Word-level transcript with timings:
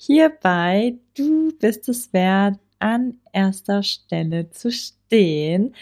hierbei, 0.00 0.94
du 1.14 1.52
bist 1.58 1.88
es 1.88 2.12
wert, 2.14 2.58
an 2.78 3.18
erster 3.32 3.82
Stelle 3.82 4.50
zu 4.50 4.72
stehen. 4.72 5.74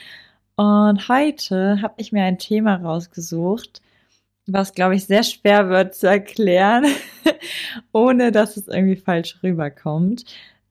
Und 0.57 1.09
heute 1.09 1.81
habe 1.83 1.95
ich 1.99 2.11
mir 2.11 2.25
ein 2.25 2.39
Thema 2.39 2.77
rausgesucht, 2.77 3.81
was, 4.47 4.75
glaube 4.75 4.97
ich, 4.97 5.05
sehr 5.07 5.23
schwer 5.23 5.69
wird 5.69 5.95
zu 5.95 6.09
erklären, 6.09 6.87
ohne 7.93 8.33
dass 8.33 8.57
es 8.57 8.67
irgendwie 8.67 8.97
falsch 8.97 9.39
rüberkommt. 9.45 10.25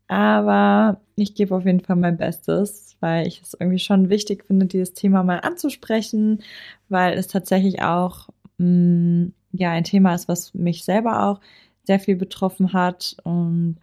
Aber 0.09 0.99
ich 1.15 1.33
gebe 1.33 1.55
auf 1.55 1.65
jeden 1.65 1.79
Fall 1.81 1.95
mein 1.95 2.17
Bestes, 2.17 2.97
weil 2.99 3.27
ich 3.27 3.41
es 3.41 3.55
irgendwie 3.57 3.79
schon 3.79 4.09
wichtig 4.09 4.43
finde, 4.45 4.65
dieses 4.65 4.93
Thema 4.93 5.23
mal 5.23 5.39
anzusprechen, 5.39 6.43
weil 6.89 7.17
es 7.17 7.27
tatsächlich 7.27 7.81
auch 7.81 8.27
mh, 8.57 8.65
mm, 8.67 9.33
ja 9.53 9.71
ein 9.71 9.85
Thema 9.85 10.15
ist, 10.15 10.27
was 10.27 10.53
mich 10.53 10.83
selber 10.83 11.25
auch 11.27 11.39
sehr 11.87 11.99
viel 11.99 12.17
betroffen 12.17 12.73
hat 12.73 13.15
und 13.23 13.77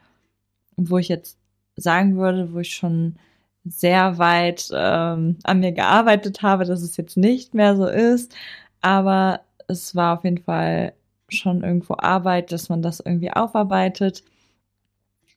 wo 0.77 0.99
ich 0.99 1.09
jetzt 1.09 1.39
sagen 1.77 2.17
würde, 2.17 2.53
wo 2.53 2.59
ich 2.61 2.75
schon 2.75 3.17
sehr 3.65 4.19
weit 4.19 4.69
ähm, 4.73 5.39
an 5.43 5.61
mir 5.61 5.73
gearbeitet 5.73 6.43
habe, 6.43 6.67
dass 6.67 6.83
es 6.83 6.99
jetzt 6.99 7.17
nicht 7.17 7.55
mehr 7.55 7.77
so 7.77 7.87
ist. 7.87 8.35
Aber 8.83 9.41
es 9.69 9.97
war 9.97 10.19
auf 10.19 10.25
jeden 10.25 10.43
Fall 10.43 10.93
schon 11.31 11.65
irgendwo 11.65 11.95
Arbeit, 11.99 12.53
dass 12.53 12.69
man 12.69 12.83
das 12.83 13.01
irgendwie 13.01 13.33
aufarbeitet. 13.33 14.23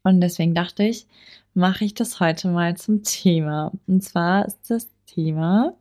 Und 0.03 0.19
deswegen 0.19 0.53
dachte 0.53 0.83
ich, 0.83 1.07
mache 1.53 1.85
ich 1.85 1.93
das 1.93 2.19
heute 2.19 2.49
mal 2.49 2.75
zum 2.75 3.03
Thema. 3.03 3.71
Und 3.87 4.03
zwar 4.03 4.45
ist 4.45 4.69
das 4.69 4.89
Thema, 5.05 5.73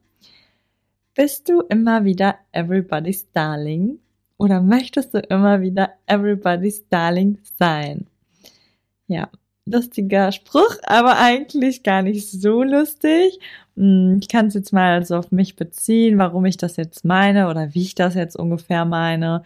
bist 1.15 1.49
du 1.49 1.63
immer 1.63 2.05
wieder 2.05 2.37
everybody's 2.53 3.29
darling? 3.33 3.99
Oder 4.39 4.61
möchtest 4.61 5.15
du 5.15 5.19
immer 5.19 5.61
wieder 5.61 5.91
everybody's 6.07 6.87
darling 6.89 7.39
sein? 7.59 8.07
Ja, 9.09 9.29
lustiger 9.67 10.33
Spruch, 10.33 10.77
aber 10.85 11.19
eigentlich 11.19 11.83
gar 11.83 12.03
nicht 12.03 12.29
so 12.31 12.63
lustig. 12.63 13.39
Hm, 13.77 14.19
ich 14.21 14.29
kann 14.29 14.47
es 14.47 14.55
jetzt 14.55 14.73
mal 14.73 15.05
so 15.05 15.17
auf 15.17 15.31
mich 15.33 15.57
beziehen, 15.57 16.19
warum 16.19 16.45
ich 16.45 16.57
das 16.57 16.77
jetzt 16.77 17.05
meine 17.05 17.49
oder 17.49 17.75
wie 17.75 17.83
ich 17.83 17.95
das 17.95 18.15
jetzt 18.15 18.37
ungefähr 18.37 18.85
meine. 18.85 19.43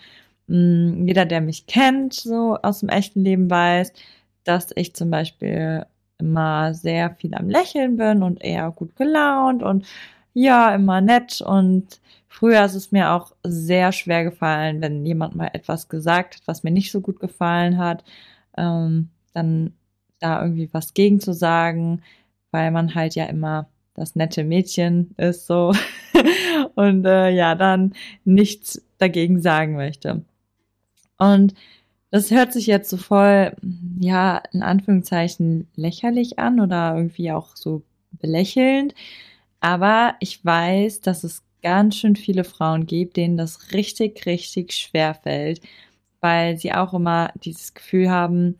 Hm, 0.49 1.07
jeder, 1.07 1.27
der 1.27 1.41
mich 1.41 1.67
kennt, 1.67 2.15
so 2.15 2.59
aus 2.63 2.81
dem 2.81 2.89
echten 2.89 3.23
Leben 3.25 3.51
weiß, 3.51 3.93
dass 4.45 4.71
ich 4.75 4.95
zum 4.95 5.11
Beispiel 5.11 5.87
immer 6.19 6.75
sehr 6.75 7.15
viel 7.17 7.35
am 7.35 7.49
Lächeln 7.49 7.97
bin 7.97 8.23
und 8.23 8.43
eher 8.43 8.71
gut 8.73 8.97
gelaunt 8.97 9.63
und 9.63 9.87
ja, 10.35 10.75
immer 10.75 11.01
nett 11.01 11.41
und 11.41 12.01
früher 12.31 12.65
ist 12.65 12.77
es 12.77 12.93
mir 12.93 13.11
auch 13.11 13.35
sehr 13.43 13.93
schwer 13.93 14.25
gefallen, 14.25 14.81
wenn 14.81 15.05
jemand 15.05 15.35
mal 15.35 15.51
etwas 15.53 15.89
gesagt 15.89 16.37
hat, 16.37 16.43
was 16.47 16.63
mir 16.63 16.71
nicht 16.71 16.93
so 16.93 17.01
gut 17.01 17.21
gefallen 17.21 17.77
hat, 17.77 18.05
ähm, 18.57 19.11
dann 19.35 19.75
da 20.21 20.41
irgendwie 20.43 20.71
was 20.73 20.95
gegen 20.95 21.21
zu 21.21 21.35
sagen, 21.35 22.03
weil 22.53 22.71
man 22.71 22.95
halt 22.95 23.17
ja 23.17 23.25
immer 23.27 23.69
das 23.95 24.15
nette 24.15 24.45
Mädchen 24.45 25.15
ist 25.17 25.47
so 25.47 25.75
und 26.77 27.05
äh, 27.05 27.31
ja, 27.31 27.55
dann 27.57 27.95
nichts 28.25 28.81
dagegen 28.99 29.43
sagen 29.43 29.75
möchte. 29.75 30.23
Und 31.19 31.55
das 32.11 32.31
hört 32.31 32.53
sich 32.53 32.67
jetzt 32.67 32.91
so 32.91 32.97
voll, 32.97 33.55
ja, 33.99 34.43
in 34.53 34.63
Anführungszeichen 34.63 35.69
lächerlich 35.75 36.39
an 36.39 36.61
oder 36.61 36.95
irgendwie 36.97 37.33
auch 37.33 37.57
so 37.57 37.83
belächelnd. 38.13 38.95
Aber 39.61 40.15
ich 40.21 40.45
weiß, 40.45 41.01
dass 41.01 41.25
es 41.25 41.43
ganz 41.63 41.97
schön 41.97 42.17
viele 42.17 42.45
Frauen 42.45 42.87
gibt, 42.87 43.17
denen 43.17 43.37
das 43.37 43.73
richtig, 43.73 44.27
richtig 44.27 44.73
schwer 44.73 45.15
fällt, 45.15 45.61
weil 46.21 46.59
sie 46.59 46.73
auch 46.73 46.95
immer 46.95 47.33
dieses 47.45 47.75
Gefühl 47.75 48.11
haben, 48.11 48.59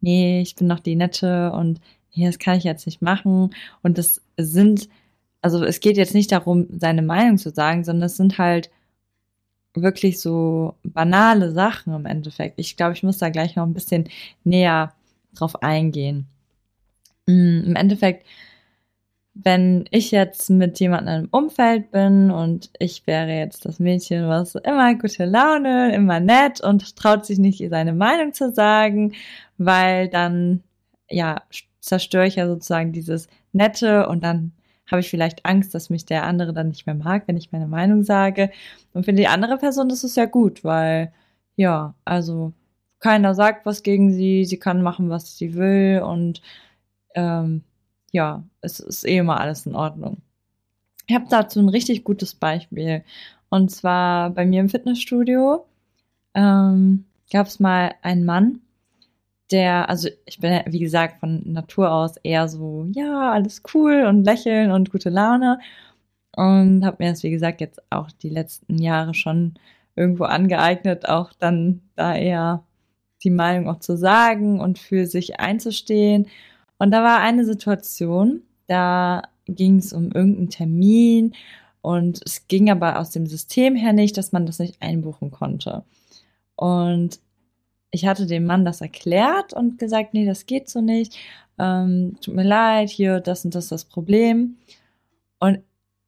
nee, 0.00 0.40
ich 0.42 0.56
bin 0.56 0.66
noch 0.66 0.80
die 0.80 0.96
Nette 0.96 1.52
und 1.52 1.80
nee, 2.14 2.26
das 2.26 2.38
kann 2.38 2.58
ich 2.58 2.64
jetzt 2.64 2.86
nicht 2.86 3.02
machen. 3.02 3.54
Und 3.82 3.98
das 3.98 4.22
sind, 4.36 4.88
also 5.42 5.64
es 5.64 5.80
geht 5.80 5.96
jetzt 5.96 6.14
nicht 6.14 6.32
darum, 6.32 6.66
seine 6.78 7.02
Meinung 7.02 7.38
zu 7.38 7.50
sagen, 7.50 7.84
sondern 7.84 8.06
es 8.06 8.16
sind 8.16 8.38
halt 8.38 8.70
wirklich 9.74 10.20
so 10.20 10.74
banale 10.84 11.52
Sachen 11.52 11.94
im 11.94 12.06
Endeffekt. 12.06 12.58
Ich 12.58 12.76
glaube, 12.76 12.94
ich 12.94 13.02
muss 13.02 13.18
da 13.18 13.28
gleich 13.30 13.56
noch 13.56 13.64
ein 13.66 13.74
bisschen 13.74 14.08
näher 14.44 14.92
drauf 15.34 15.62
eingehen. 15.62 16.26
Mm, 17.26 17.62
Im 17.64 17.76
Endeffekt 17.76 18.26
wenn 19.34 19.84
ich 19.90 20.12
jetzt 20.12 20.48
mit 20.48 20.78
jemandem 20.78 21.24
im 21.24 21.28
Umfeld 21.30 21.90
bin 21.90 22.30
und 22.30 22.70
ich 22.78 23.06
wäre 23.06 23.32
jetzt 23.32 23.64
das 23.64 23.80
Mädchen, 23.80 24.28
was 24.28 24.54
immer 24.54 24.94
gute 24.94 25.24
Laune, 25.24 25.92
immer 25.94 26.20
nett 26.20 26.60
und 26.60 26.96
traut 26.96 27.26
sich 27.26 27.38
nicht, 27.38 27.62
seine 27.68 27.92
Meinung 27.92 28.32
zu 28.32 28.52
sagen, 28.52 29.12
weil 29.58 30.08
dann, 30.08 30.62
ja, 31.10 31.42
zerstöre 31.80 32.26
ich 32.26 32.36
ja 32.36 32.46
sozusagen 32.46 32.92
dieses 32.92 33.28
Nette 33.52 34.08
und 34.08 34.22
dann 34.22 34.52
habe 34.90 35.00
ich 35.00 35.10
vielleicht 35.10 35.44
Angst, 35.44 35.74
dass 35.74 35.90
mich 35.90 36.04
der 36.06 36.24
andere 36.24 36.52
dann 36.52 36.68
nicht 36.68 36.86
mehr 36.86 36.94
mag, 36.94 37.24
wenn 37.26 37.36
ich 37.36 37.52
meine 37.52 37.66
Meinung 37.66 38.04
sage. 38.04 38.50
Und 38.92 39.04
für 39.04 39.12
die 39.12 39.28
andere 39.28 39.58
Person 39.58 39.90
ist 39.90 40.04
es 40.04 40.14
ja 40.14 40.26
gut, 40.26 40.62
weil, 40.62 41.12
ja, 41.56 41.94
also 42.04 42.52
keiner 43.00 43.34
sagt 43.34 43.66
was 43.66 43.82
gegen 43.82 44.12
sie, 44.12 44.44
sie 44.44 44.58
kann 44.58 44.82
machen, 44.82 45.10
was 45.10 45.36
sie 45.36 45.54
will 45.54 46.02
und 46.04 46.42
ähm, 47.14 47.62
ja, 48.14 48.44
es 48.60 48.78
ist 48.78 49.04
eh 49.04 49.18
immer 49.18 49.40
alles 49.40 49.66
in 49.66 49.74
Ordnung. 49.74 50.18
Ich 51.06 51.14
habe 51.14 51.26
dazu 51.28 51.58
ein 51.58 51.68
richtig 51.68 52.04
gutes 52.04 52.34
Beispiel. 52.34 53.04
Und 53.50 53.70
zwar 53.70 54.30
bei 54.30 54.46
mir 54.46 54.60
im 54.60 54.68
Fitnessstudio 54.68 55.66
ähm, 56.34 57.06
gab 57.32 57.48
es 57.48 57.58
mal 57.58 57.94
einen 58.02 58.24
Mann, 58.24 58.60
der, 59.50 59.90
also 59.90 60.08
ich 60.26 60.38
bin 60.38 60.62
wie 60.66 60.78
gesagt 60.78 61.18
von 61.20 61.42
Natur 61.52 61.92
aus 61.92 62.16
eher 62.18 62.48
so, 62.48 62.86
ja, 62.92 63.32
alles 63.32 63.62
cool 63.74 64.04
und 64.08 64.24
lächeln 64.24 64.70
und 64.70 64.92
gute 64.92 65.10
Laune. 65.10 65.58
Und 66.36 66.84
habe 66.84 67.04
mir 67.04 67.10
das, 67.10 67.22
wie 67.24 67.30
gesagt, 67.30 67.60
jetzt 67.60 67.82
auch 67.90 68.10
die 68.12 68.30
letzten 68.30 68.78
Jahre 68.78 69.14
schon 69.14 69.54
irgendwo 69.96 70.24
angeeignet, 70.24 71.08
auch 71.08 71.32
dann 71.32 71.82
da 71.96 72.14
eher 72.16 72.62
die 73.24 73.30
Meinung 73.30 73.68
auch 73.68 73.80
zu 73.80 73.96
sagen 73.96 74.60
und 74.60 74.78
für 74.78 75.06
sich 75.06 75.40
einzustehen. 75.40 76.28
Und 76.84 76.90
da 76.90 77.02
war 77.02 77.20
eine 77.20 77.46
Situation, 77.46 78.42
da 78.66 79.22
ging 79.46 79.78
es 79.78 79.94
um 79.94 80.12
irgendeinen 80.12 80.50
Termin 80.50 81.34
und 81.80 82.20
es 82.26 82.46
ging 82.46 82.70
aber 82.70 83.00
aus 83.00 83.08
dem 83.08 83.26
System 83.26 83.74
her 83.74 83.94
nicht, 83.94 84.18
dass 84.18 84.32
man 84.32 84.44
das 84.44 84.58
nicht 84.58 84.82
einbuchen 84.82 85.30
konnte. 85.30 85.82
Und 86.56 87.20
ich 87.90 88.04
hatte 88.04 88.26
dem 88.26 88.44
Mann 88.44 88.66
das 88.66 88.82
erklärt 88.82 89.54
und 89.54 89.78
gesagt, 89.78 90.12
nee, 90.12 90.26
das 90.26 90.44
geht 90.44 90.68
so 90.68 90.82
nicht. 90.82 91.16
Ähm, 91.58 92.18
tut 92.20 92.34
mir 92.34 92.44
leid, 92.44 92.90
hier, 92.90 93.20
das 93.20 93.46
und 93.46 93.54
das 93.54 93.64
ist 93.64 93.72
das 93.72 93.84
Problem. 93.86 94.58
Und 95.38 95.60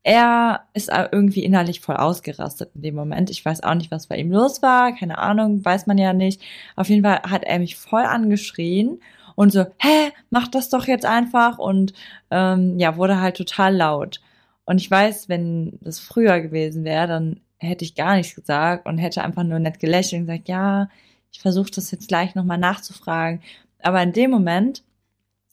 er 0.03 0.67
ist 0.75 0.91
irgendwie 1.11 1.43
innerlich 1.43 1.81
voll 1.81 1.97
ausgerastet 1.97 2.73
in 2.75 2.83
dem 2.83 2.97
Moment. 2.97 3.31
Ich 3.31 3.43
weiß 3.43 3.63
auch 3.63 3.75
nicht, 3.77 3.91
was 3.91 4.09
bei 4.09 4.19
ihm 4.19 4.31
los 4.31 4.61
war. 4.61 4.95
Keine 4.95 5.17
Ahnung, 5.17 5.65
weiß 5.65 5.87
man 5.87 5.97
ja 5.97 6.13
nicht. 6.13 6.43
Auf 6.77 6.91
jeden 6.91 7.03
Fall 7.03 7.23
hat 7.23 7.45
er 7.45 7.61
mich 7.61 7.77
voll 7.77 8.05
angeschrien 8.05 9.01
und 9.37 9.53
so, 9.53 9.67
hä, 9.79 10.13
mach 10.31 10.49
das 10.49 10.71
doch 10.71 10.89
jetzt 10.89 11.07
einfach 11.07 11.59
und 11.59 11.93
ähm, 12.33 12.79
ja, 12.79 12.97
wurde 12.97 13.21
halt 13.21 13.37
total 13.37 13.77
laut. 13.77 14.21
Und 14.65 14.81
ich 14.81 14.91
weiß, 14.91 15.29
wenn 15.29 15.79
das 15.83 16.01
früher 16.01 16.41
gewesen 16.41 16.83
wäre, 16.85 17.07
dann 17.07 17.41
hätte 17.59 17.85
ich 17.85 17.95
gar 17.95 18.17
nichts 18.17 18.35
gesagt 18.35 18.87
und 18.87 18.99
hätte 18.99 19.23
einfach 19.23 19.45
nur 19.45 19.61
nett 19.61 19.79
gelächelt 19.79 20.23
und 20.23 20.27
gesagt, 20.27 20.49
ja, 20.49 20.89
ich 21.31 21.41
versuche 21.41 21.71
das 21.71 21.91
jetzt 21.91 22.09
gleich 22.09 22.35
nochmal 22.35 22.59
nachzufragen. 22.59 23.41
Aber 23.83 24.03
in 24.03 24.13
dem 24.13 24.31
Moment 24.31 24.83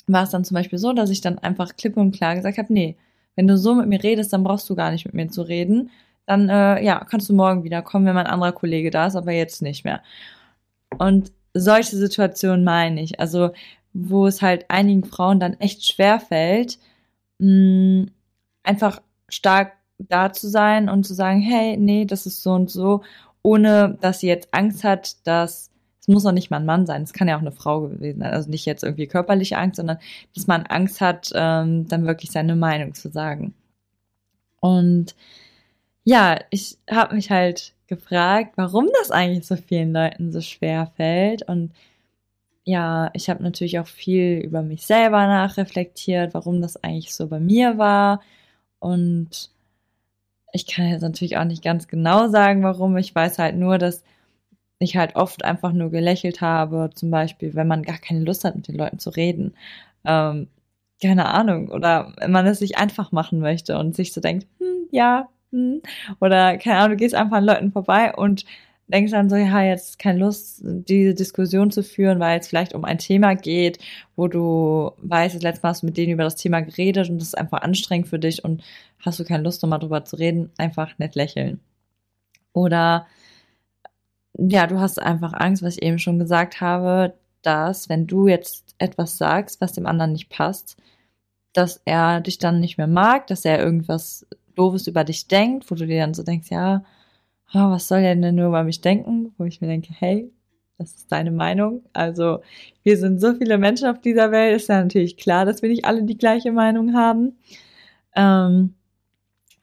war 0.08 0.24
es 0.24 0.32
dann 0.32 0.46
zum 0.46 0.56
Beispiel 0.56 0.80
so, 0.80 0.94
dass 0.94 1.10
ich 1.10 1.22
dann 1.22 1.40
einfach 1.40 1.76
klipp 1.76 1.98
und 1.98 2.16
klar 2.16 2.36
gesagt 2.36 2.58
habe, 2.58 2.74
nee, 2.74 2.98
wenn 3.36 3.48
du 3.48 3.58
so 3.58 3.76
mit 3.76 3.88
mir 3.88 4.02
redest, 4.02 4.34
dann 4.34 4.44
brauchst 4.44 4.70
du 4.70 4.76
gar 4.76 4.92
nicht 4.92 5.06
mit 5.06 5.14
mir 5.14 5.28
zu 5.30 5.42
reden. 5.42 5.92
Dann 6.26 6.50
äh, 6.50 6.84
ja, 6.84 7.04
kannst 7.04 7.30
du 7.30 7.34
morgen 7.34 7.64
wieder 7.64 7.82
kommen, 7.82 8.06
wenn 8.06 8.16
mein 8.16 8.28
anderer 8.28 8.54
Kollege 8.54 8.92
da 8.92 9.08
ist, 9.08 9.16
aber 9.16 9.32
jetzt 9.32 9.62
nicht 9.62 9.84
mehr. 9.84 10.02
Und 10.98 11.32
solche 11.54 11.96
Situationen 11.96 12.64
meine 12.64 13.02
ich. 13.02 13.20
Also, 13.20 13.52
wo 13.94 14.28
es 14.28 14.42
halt 14.42 14.66
einigen 14.70 15.04
Frauen 15.04 15.40
dann 15.40 15.60
echt 15.60 15.86
schwer 15.86 16.20
fällt, 16.20 16.80
mh, 17.40 18.08
einfach 18.64 19.02
stark 19.30 19.74
da 20.00 20.34
zu 20.34 20.50
sein 20.50 20.90
und 20.90 21.06
zu 21.06 21.14
sagen, 21.14 21.42
hey, 21.42 21.78
nee, 21.78 22.06
das 22.06 22.26
ist 22.26 22.44
so 22.44 22.54
und 22.54 22.70
so, 22.72 23.04
ohne 23.44 23.98
dass 24.02 24.20
sie 24.20 24.28
jetzt 24.28 24.54
Angst 24.54 24.84
hat, 24.84 25.28
dass 25.28 25.70
es 26.04 26.10
muss 26.10 26.26
auch 26.26 26.34
nicht 26.34 26.52
mal 26.52 26.58
ein 26.58 26.66
Mann 26.66 26.86
sein, 26.86 27.04
es 27.04 27.14
kann 27.14 27.30
ja 27.30 27.38
auch 27.38 27.42
eine 27.42 27.54
Frau 27.54 27.82
gewesen 27.88 28.20
sein, 28.20 28.34
also 28.34 28.50
nicht 28.50 28.66
jetzt 28.66 28.84
irgendwie 28.84 29.08
körperliche 29.08 29.58
Angst, 29.58 29.78
sondern 29.78 30.00
dass 30.36 30.48
man 30.48 30.66
Angst 30.66 31.00
hat, 31.00 31.32
ähm, 31.34 31.88
dann 31.88 32.06
wirklich 32.06 32.32
seine 32.32 32.58
Meinung 32.58 32.94
zu 32.94 33.10
sagen. 33.10 33.54
Und 34.60 35.16
ja, 36.04 36.40
ich 36.50 36.78
habe 36.90 37.16
mich 37.16 37.32
halt 37.32 37.73
gefragt, 37.88 38.54
warum 38.56 38.90
das 39.00 39.12
eigentlich 39.12 39.46
so 39.46 39.56
vielen 39.56 39.94
Leuten 39.94 40.32
so 40.32 40.42
schwer 40.42 40.92
fällt 40.96 41.44
und 41.44 41.72
ja, 42.66 43.10
ich 43.14 43.30
habe 43.30 43.44
natürlich 43.44 43.80
auch 43.80 43.88
viel 43.88 44.40
über 44.40 44.62
mich 44.62 44.86
selber 44.86 45.28
nachreflektiert, 45.28 46.34
warum 46.34 46.62
das 46.62 46.82
eigentlich 46.84 47.14
so 47.14 47.28
bei 47.28 47.40
mir 47.40 47.78
war. 47.78 48.22
Und 48.80 49.52
ich 50.54 50.68
kann 50.68 50.88
jetzt 50.88 51.02
natürlich 51.02 51.38
auch 51.38 51.44
nicht 51.46 51.64
ganz 51.64 51.88
genau 51.88 52.30
sagen, 52.30 52.64
warum. 52.64 52.96
Ich 52.98 53.14
weiß 53.14 53.40
halt 53.40 53.58
nur, 53.58 53.78
dass 53.78 54.04
ich 54.80 54.98
halt 54.98 55.16
oft 55.16 55.44
einfach 55.46 55.74
nur 55.74 55.92
gelächelt 55.92 56.42
habe, 56.42 56.90
zum 56.96 57.12
Beispiel, 57.12 57.54
wenn 57.56 57.68
man 57.68 57.84
gar 57.84 57.98
keine 57.98 58.22
Lust 58.22 58.46
hat, 58.46 58.56
mit 58.56 58.68
den 58.68 58.76
Leuten 58.76 59.00
zu 59.00 59.10
reden. 59.10 59.56
Ähm, 60.06 60.48
keine 61.02 61.28
Ahnung. 61.28 61.70
Oder 61.70 62.14
wenn 62.18 62.32
man 62.32 62.48
es 62.48 62.60
sich 62.60 62.78
einfach 62.78 63.12
machen 63.12 63.40
möchte 63.40 63.78
und 63.78 63.96
sich 63.96 64.14
so 64.14 64.22
denkt, 64.22 64.48
hm, 64.60 64.88
ja, 64.92 65.30
Oder 66.20 66.58
keine 66.58 66.78
Ahnung, 66.78 66.92
du 66.92 66.98
gehst 66.98 67.16
einfach 67.16 67.38
an 67.38 67.46
Leuten 67.46 67.72
vorbei 67.72 68.14
und 68.14 68.46
denkst 68.88 69.12
dann 69.12 69.30
so, 69.30 69.36
ja, 69.36 69.64
jetzt 69.64 69.98
keine 69.98 70.20
Lust, 70.20 70.62
diese 70.64 71.14
Diskussion 71.14 71.72
zu 71.72 71.84
führen, 71.84 72.20
weil 72.20 72.40
es 72.40 72.48
vielleicht 72.48 72.74
um 72.74 72.86
ein 72.86 72.98
Thema 72.98 73.36
geht, 73.36 73.80
wo 74.16 74.28
du 74.28 74.92
weißt, 74.98 75.36
das 75.36 75.42
letzte 75.42 75.64
Mal 75.64 75.70
hast 75.70 75.84
du 75.84 75.88
mit 75.88 75.98
denen 75.98 76.14
über 76.14 76.24
das 76.24 76.36
Thema 76.36 76.62
geredet 76.62 77.10
und 77.10 77.18
das 77.20 77.30
ist 77.30 77.38
einfach 77.38 77.62
anstrengend 77.62 78.08
für 78.08 78.20
dich 78.20 78.44
und 78.44 78.64
hast 79.00 79.20
du 79.20 79.26
keine 79.26 79.44
Lust, 79.44 79.64
nochmal 79.64 79.80
drüber 79.80 80.06
zu 80.06 80.18
reden, 80.18 80.52
einfach 80.58 80.98
nett 81.00 81.16
lächeln. 81.16 81.60
Oder 82.54 83.08
ja, 84.38 84.68
du 84.68 84.80
hast 84.80 85.02
einfach 85.02 85.34
Angst, 85.34 85.64
was 85.64 85.76
ich 85.76 85.84
eben 85.84 86.00
schon 86.00 86.20
gesagt 86.20 86.62
habe, 86.62 87.14
dass 87.42 87.90
wenn 87.90 88.08
du 88.08 88.28
jetzt 88.28 88.76
etwas 88.80 89.18
sagst, 89.18 89.62
was 89.62 89.74
dem 89.74 89.86
anderen 89.86 90.14
nicht 90.14 90.30
passt, 90.30 90.78
dass 91.54 91.82
er 91.86 92.22
dich 92.22 92.40
dann 92.40 92.60
nicht 92.60 92.78
mehr 92.78 92.88
mag, 92.88 93.28
dass 93.28 93.46
er 93.46 93.60
irgendwas 93.60 94.26
Doofes 94.56 94.88
über 94.88 95.04
dich 95.04 95.28
denkt, 95.28 95.70
wo 95.70 95.76
du 95.76 95.86
dir 95.88 96.02
dann 96.02 96.14
so 96.14 96.24
denkst, 96.24 96.52
ja, 96.52 96.84
oh, 97.54 97.72
was 97.72 97.88
soll 97.88 98.00
er 98.00 98.16
denn 98.16 98.36
nur 98.36 98.48
über 98.48 98.64
mich 98.64 98.82
denken? 98.82 99.34
Wo 99.38 99.46
ich 99.46 99.62
mir 99.62 99.68
denke, 99.68 99.94
hey, 99.94 100.32
das 100.78 100.96
ist 100.96 101.12
deine 101.12 101.32
Meinung. 101.32 101.84
Also 101.94 102.40
wir 102.84 102.98
sind 102.98 103.22
so 103.22 103.34
viele 103.36 103.58
Menschen 103.58 103.88
auf 103.88 104.02
dieser 104.02 104.32
Welt, 104.32 104.56
ist 104.56 104.70
ja 104.70 104.82
natürlich 104.84 105.18
klar, 105.18 105.46
dass 105.46 105.62
wir 105.62 105.70
nicht 105.70 105.86
alle 105.86 106.04
die 106.04 106.18
gleiche 106.18 106.52
Meinung 106.52 106.94
haben. 106.94 107.38
Ähm, 108.16 108.76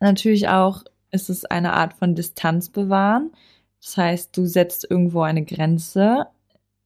natürlich 0.01 0.49
auch 0.49 0.85
ist 1.11 1.31
es 1.31 1.45
eine 1.45 1.73
Art 1.73 1.95
von 1.95 2.15
Distanz 2.15 2.69
bewahren. 2.71 3.33
Das 3.81 3.97
heißt, 3.97 4.37
du 4.37 4.47
setzt 4.47 4.89
irgendwo 4.89 5.23
eine 5.23 5.45
Grenze, 5.45 6.27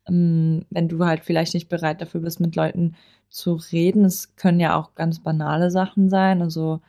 ähm, 0.09 0.65
wenn 0.71 0.89
du 0.89 1.05
halt 1.05 1.25
vielleicht 1.25 1.55
nicht 1.55 1.69
bereit 1.69 2.01
dafür 2.01 2.21
bist, 2.21 2.41
mit 2.41 2.57
Leuten 2.57 2.97
zu 3.29 3.55
reden. 3.55 4.05
Es 4.05 4.37
können 4.37 4.61
ja 4.61 4.77
auch 4.77 4.95
ganz 4.95 5.21
banale 5.21 5.71
Sachen 5.71 6.09
sein. 6.09 6.41
Also 6.41 6.81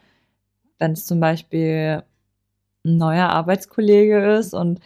wenn 0.80 0.92
es 0.92 1.06
zum 1.06 1.20
Beispiel 1.20 2.04
ein 2.86 2.98
neuer 2.98 3.30
Arbeitskollege 3.30 4.36
ist 4.38 4.54
und 4.54 4.80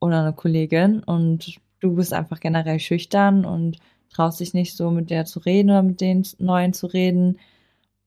oder 0.00 0.20
eine 0.22 0.32
Kollegin 0.32 1.02
und 1.02 1.58
du 1.80 1.96
bist 1.96 2.12
einfach 2.12 2.40
generell 2.40 2.80
schüchtern 2.80 3.44
und 3.44 3.78
traust 4.10 4.40
dich 4.40 4.54
nicht 4.54 4.76
so 4.76 4.90
mit 4.90 5.10
der 5.10 5.24
zu 5.26 5.40
reden 5.40 5.70
oder 5.70 5.82
mit 5.82 6.00
den 6.00 6.26
Neuen 6.38 6.72
zu 6.72 6.86
reden, 6.86 7.38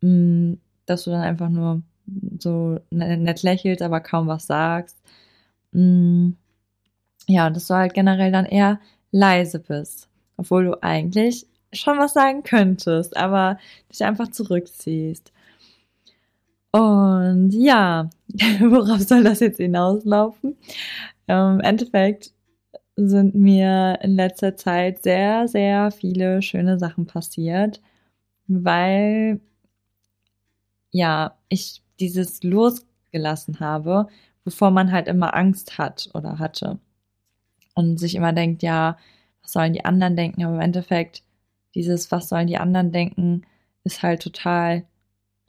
mm, 0.02 0.54
dass 0.86 1.04
du 1.06 1.12
dann 1.12 1.22
einfach 1.22 1.50
nur 1.50 1.82
so 2.40 2.80
ne-, 2.92 3.18
nett 3.18 3.44
lächelst, 3.44 3.82
aber 3.82 4.02
kaum 4.02 4.28
was 4.28 4.48
sagst. 4.48 4.98
Mm, 5.72 6.32
ja, 7.28 7.50
dass 7.50 7.68
du 7.68 7.76
halt 7.76 7.94
generell 7.94 8.32
dann 8.32 8.46
eher 8.46 8.80
leise 9.12 9.60
bist, 9.60 10.10
obwohl 10.38 10.66
du 10.66 10.84
eigentlich 10.84 11.48
schon 11.74 12.00
was 12.00 12.14
sagen 12.14 12.44
könntest, 12.44 13.16
aber 13.18 13.60
dich 13.92 14.04
einfach 14.04 14.30
zurückziehst. 14.30 15.32
Und 16.72 17.52
ja, 17.52 18.10
worauf 18.60 19.02
soll 19.02 19.24
das 19.24 19.40
jetzt 19.40 19.58
hinauslaufen? 19.58 20.58
Ähm, 21.28 21.56
Im 21.56 21.60
Endeffekt 21.62 22.34
sind 22.96 23.36
mir 23.36 24.00
in 24.02 24.16
letzter 24.16 24.56
Zeit 24.58 25.04
sehr, 25.04 25.48
sehr 25.48 25.92
viele 25.92 26.42
schöne 26.42 26.78
Sachen 26.80 27.06
passiert, 27.06 27.82
weil 28.48 29.40
ja, 30.92 31.38
ich 31.50 31.82
dieses 32.00 32.44
losgelassen 32.44 33.60
habe, 33.60 34.08
bevor 34.44 34.72
man 34.72 34.92
halt 34.92 35.08
immer 35.08 35.36
Angst 35.36 35.78
hat 35.78 36.10
oder 36.14 36.40
hatte. 36.40 36.80
Und 37.76 37.98
sich 38.00 38.16
immer 38.16 38.34
denkt, 38.34 38.64
ja, 38.64 38.98
was 39.42 39.54
sollen 39.54 39.74
die 39.74 39.86
anderen 39.86 40.16
denken? 40.16 40.44
Aber 40.44 40.56
im 40.56 40.62
Endeffekt, 40.62 41.24
dieses, 41.76 42.12
was 42.12 42.30
sollen 42.30 42.48
die 42.48 42.58
anderen 42.58 42.92
denken, 42.92 43.44
ist 43.84 44.04
halt 44.04 44.22
total 44.22 44.86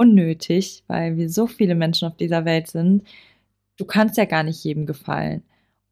unnötig, 0.00 0.82
weil 0.87 1.19
wir 1.19 1.29
so 1.29 1.47
viele 1.47 1.75
Menschen 1.75 2.08
auf 2.08 2.17
dieser 2.17 2.47
Welt 2.47 2.69
sind. 2.69 3.06
Du 3.76 3.85
kannst 3.85 4.17
ja 4.17 4.25
gar 4.25 4.43
nicht 4.43 4.64
jedem 4.64 4.87
gefallen. 4.87 5.43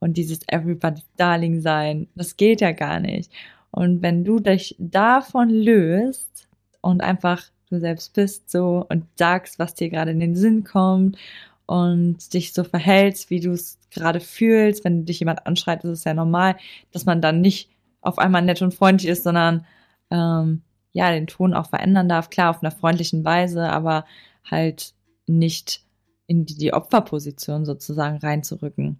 Und 0.00 0.16
dieses 0.16 0.40
Everybody's 0.49 1.05
Darling 1.19 1.60
sein, 1.60 2.08
das 2.14 2.38
geht 2.38 2.62
ja 2.62 2.72
gar 2.72 3.00
nicht. 3.00 3.31
Und 3.70 4.00
wenn 4.00 4.25
du 4.25 4.40
dich 4.40 4.76
davon 4.78 5.50
löst 5.50 6.49
und 6.81 7.02
einfach 7.02 7.50
du 7.69 7.81
selbst 7.81 8.14
bist 8.14 8.50
so 8.50 8.87
und 8.88 9.05
sagst, 9.16 9.58
was 9.58 9.75
dir 9.75 9.90
gerade 9.90 10.12
in 10.12 10.20
den 10.20 10.37
Sinn 10.37 10.64
kommt 10.64 11.19
und 11.66 12.32
dich 12.32 12.55
so 12.55 12.64
verhältst, 12.64 13.28
wie 13.28 13.40
du 13.40 13.50
es 13.50 13.78
gerade 13.90 14.20
fühlst, 14.20 14.84
wenn 14.84 15.05
dich 15.05 15.20
jemand 15.20 15.46
anschreit, 15.46 15.84
ist 15.84 15.90
es 15.90 16.05
ja 16.05 16.14
normal, 16.14 16.56
dass 16.93 17.05
man 17.05 17.20
dann 17.20 17.43
nicht 17.43 17.69
auf 18.00 18.19
einmal 18.19 18.41
nett 18.41 18.62
und 18.62 18.72
freundlich 18.72 19.10
ist, 19.10 19.24
sondern 19.24 19.67
ähm, 20.10 20.62
ja, 20.98 21.12
den 21.12 21.28
Ton 21.28 21.55
auch 21.55 21.69
verändern 21.69 22.08
darf. 22.08 22.28
Klar, 22.28 22.50
auf 22.50 22.60
einer 22.60 22.72
freundlichen 22.72 23.24
Weise, 23.24 23.70
aber 23.70 24.05
halt 24.50 24.94
nicht 25.28 25.84
in 26.26 26.44
die, 26.44 26.56
die 26.56 26.74
Opferposition 26.74 27.64
sozusagen 27.64 28.19
reinzurücken. 28.19 28.98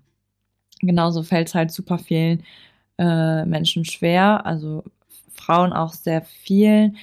Genauso 0.81 1.25
fällt 1.25 1.49
es 1.49 1.57
halt 1.57 1.73
super 1.73 1.99
vielen 1.99 2.45
äh, 2.99 3.45
Menschen 3.45 3.85
schwer, 3.85 4.47
also 4.47 4.85
Frauen 5.35 5.73
auch 5.73 5.93
sehr 5.93 6.23
vielen. 6.23 6.99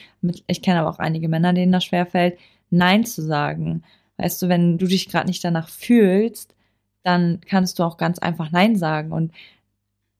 Ich 0.47 0.61
kenne 0.61 0.79
aber 0.79 0.89
auch 0.89 0.99
einige 0.99 1.27
Männer, 1.27 1.51
denen 1.51 1.73
das 1.73 1.83
schwer 1.83 2.05
fällt, 2.05 2.39
Nein 2.69 3.03
zu 3.03 3.21
sagen. 3.21 3.83
Weißt 4.15 4.41
du, 4.41 4.47
wenn 4.47 4.77
du 4.77 4.87
dich 4.87 5.09
gerade 5.09 5.27
nicht 5.27 5.43
danach 5.43 5.67
fühlst, 5.67 6.55
dann 7.03 7.41
kannst 7.45 7.79
du 7.79 7.83
auch 7.83 7.97
ganz 7.97 8.17
einfach 8.19 8.49
Nein 8.49 8.77
sagen. 8.77 9.11
Und 9.11 9.33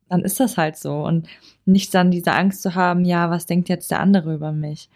dann 0.10 0.22
ist 0.22 0.40
das 0.40 0.58
halt 0.58 0.78
so. 0.78 1.04
Und 1.06 1.28
nicht 1.66 1.94
dann 1.94 2.12
diese 2.12 2.34
Angst 2.34 2.62
zu 2.62 2.76
haben, 2.76 3.06
ja, 3.06 3.30
was 3.30 3.46
denkt 3.46 3.70
jetzt 3.70 3.92
der 3.92 4.00
andere 4.00 4.36
über 4.36 4.52
mich? 4.52 4.90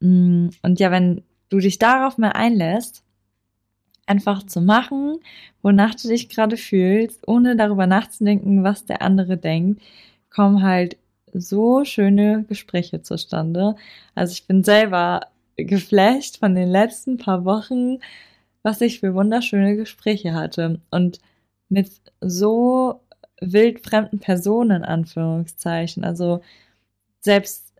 Mm, 0.00 0.48
und 0.62 0.80
ja, 0.80 0.90
wenn 0.90 1.22
du 1.48 1.58
dich 1.58 1.78
darauf 1.78 2.18
mal 2.18 2.32
einlässt, 2.32 3.02
einfach 4.06 4.44
zu 4.44 4.60
machen, 4.60 5.18
wonach 5.62 5.94
du 5.94 6.08
dich 6.08 6.28
gerade 6.28 6.56
fühlst, 6.56 7.26
ohne 7.26 7.56
darüber 7.56 7.86
nachzudenken, 7.86 8.64
was 8.64 8.84
der 8.86 9.02
andere 9.02 9.36
denkt, 9.36 9.82
kommen 10.30 10.62
halt 10.62 10.96
so 11.32 11.84
schöne 11.84 12.44
Gespräche 12.48 13.02
zustande. 13.02 13.76
Also 14.14 14.32
ich 14.32 14.46
bin 14.46 14.64
selber 14.64 15.22
geflasht 15.56 16.38
von 16.38 16.54
den 16.54 16.68
letzten 16.68 17.18
paar 17.18 17.44
Wochen, 17.44 17.98
was 18.62 18.80
ich 18.80 19.00
für 19.00 19.14
wunderschöne 19.14 19.76
Gespräche 19.76 20.34
hatte 20.34 20.80
und 20.90 21.20
mit 21.68 21.90
so 22.20 23.00
wildfremden 23.40 24.18
Personen, 24.18 24.78
in 24.78 24.84
Anführungszeichen. 24.84 26.04
Also 26.04 26.40
selbst 27.20 27.72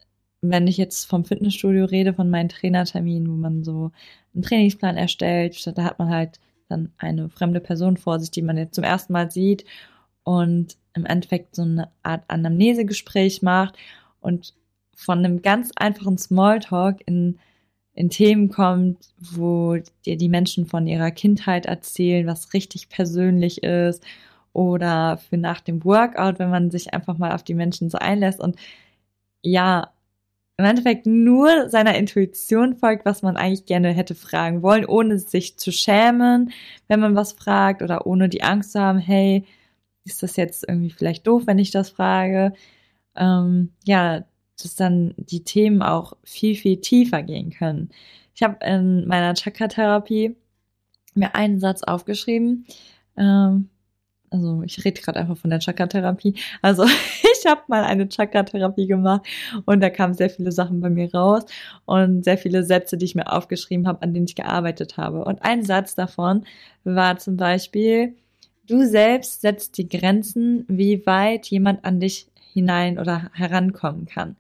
wenn 0.43 0.67
ich 0.67 0.77
jetzt 0.77 1.05
vom 1.05 1.25
Fitnessstudio 1.25 1.87
rede, 1.87 2.15
von 2.15 2.31
meinen 2.31 2.49
Trainerterminen, 2.49 3.31
wo 3.31 3.37
man 3.37 3.65
so 3.65 3.91
einen 4.35 4.43
Trainingsplan 4.43 4.97
erstellt, 4.97 5.67
da 5.77 5.85
hat 5.85 5.99
man 5.99 6.11
halt 6.11 6.41
dann 6.69 6.93
eine 6.99 7.29
fremde 7.31 7.61
Person 7.61 7.97
vor 7.97 8.19
sich, 8.19 8.31
die 8.31 8.43
man 8.43 8.59
jetzt 8.59 8.75
zum 8.75 8.85
ersten 8.85 9.13
Mal 9.13 9.31
sieht 9.31 9.65
und 10.25 10.77
im 10.95 11.07
Endeffekt 11.07 11.55
so 11.55 11.63
eine 11.63 11.91
Art 12.03 12.25
Anamnesegespräch 12.29 13.43
macht 13.43 13.77
und 14.21 14.55
von 14.95 15.19
einem 15.19 15.43
ganz 15.43 15.71
einfachen 15.77 16.19
Smalltalk 16.19 17.03
in, 17.07 17.39
in 17.93 18.11
Themen 18.11 18.49
kommt, 18.49 19.11
wo 19.19 19.77
dir 20.05 20.17
die 20.17 20.29
Menschen 20.29 20.67
von 20.67 20.87
ihrer 20.87 21.11
Kindheit 21.11 21.67
erzählen, 21.67 22.27
was 22.27 22.53
richtig 22.55 22.89
persönlich 22.89 23.63
ist 23.63 24.05
oder 24.57 25.19
für 25.19 25.37
nach 25.37 25.61
dem 25.61 25.85
Workout, 25.85 26.39
wenn 26.39 26.49
man 26.49 26.71
sich 26.71 26.95
einfach 26.95 27.19
mal 27.19 27.33
auf 27.33 27.43
die 27.43 27.53
Menschen 27.53 27.91
so 27.91 27.99
einlässt 27.99 28.41
und 28.41 28.57
ja, 29.43 29.93
im 30.57 30.65
Endeffekt 30.65 31.05
nur 31.07 31.69
seiner 31.69 31.95
Intuition 31.97 32.75
folgt, 32.75 33.05
was 33.05 33.21
man 33.21 33.37
eigentlich 33.37 33.67
gerne 33.67 33.93
hätte 33.93 34.15
fragen 34.15 34.63
wollen, 34.63 34.87
ohne 34.87 35.19
sich 35.19 35.59
zu 35.59 35.71
schämen, 35.73 36.53
wenn 36.89 37.01
man 37.01 37.15
was 37.15 37.33
fragt 37.33 37.83
oder 37.83 38.07
ohne 38.07 38.31
die 38.31 38.43
Angst 38.43 38.73
zu 38.73 38.81
haben, 38.81 38.99
hey, 38.99 39.45
ist 40.05 40.23
das 40.23 40.37
jetzt 40.37 40.67
irgendwie 40.67 40.91
vielleicht 40.91 41.27
doof, 41.27 41.43
wenn 41.47 41.59
ich 41.59 41.71
das 41.71 41.91
frage? 41.91 42.55
Ähm, 43.15 43.73
ja, 43.85 44.25
dass 44.63 44.75
dann 44.75 45.15
die 45.19 45.45
Themen 45.45 45.83
auch 45.83 46.15
viel, 46.25 46.57
viel 46.57 46.81
tiefer 46.81 47.23
gehen 47.23 47.51
können. 47.51 47.91
Ich 48.35 48.43
habe 48.43 48.65
in 48.65 49.07
meiner 49.07 49.35
Chakra-Therapie 49.35 50.35
mir 51.15 51.35
einen 51.35 51.61
Satz 51.61 51.83
aufgeschrieben. 51.83 52.67
Ähm, 53.19 53.69
also 54.37 54.63
ich 54.63 54.85
rede 54.85 55.01
gerade 55.01 55.19
einfach 55.19 55.37
von 55.37 55.51
der 55.51 55.61
Chakra-Therapie. 55.61 56.35
Also 56.63 56.85
ich 57.39 57.47
habe 57.47 57.63
mal 57.69 57.85
eine 57.85 58.09
Chakra-Therapie 58.09 58.87
gemacht 58.87 59.27
und 59.65 59.81
da 59.81 59.91
kamen 59.91 60.15
sehr 60.15 60.31
viele 60.31 60.53
Sachen 60.53 60.81
bei 60.81 60.91
mir 60.91 61.13
raus 61.13 61.45
und 61.87 62.25
sehr 62.25 62.39
viele 62.39 62.63
Sätze, 62.63 62.97
die 62.97 63.07
ich 63.07 63.15
mir 63.15 63.33
aufgeschrieben 63.33 63.87
habe, 63.87 64.03
an 64.03 64.15
denen 64.15 64.27
ich 64.27 64.35
gearbeitet 64.35 64.97
habe. 64.97 65.25
Und 65.25 65.43
ein 65.43 65.65
Satz 65.65 65.95
davon 65.95 66.45
war 66.85 67.19
zum 67.19 67.37
Beispiel, 67.37 68.15
du 68.67 68.85
selbst 68.87 69.41
setzt 69.41 69.79
die 69.79 69.89
Grenzen, 69.89 70.65
wie 70.69 71.05
weit 71.07 71.47
jemand 71.47 71.85
an 71.85 72.01
dich 72.01 72.29
hinein 72.53 72.99
oder 72.99 73.31
herankommen 73.33 74.07
kann. 74.07 74.37